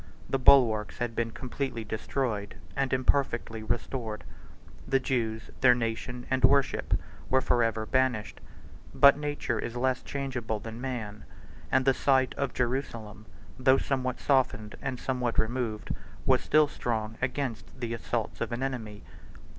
[0.27, 4.23] The bulwarks had been completely destroyed and imperfectly restored:
[4.87, 8.41] the Jews, their nation, and worship, were forever banished;
[8.95, 11.25] but nature is less changeable than man,
[11.71, 13.27] and the site of Jerusalem,
[13.59, 15.93] though somewhat softened and somewhat removed,
[16.25, 19.03] was still strong against the assaults of an enemy.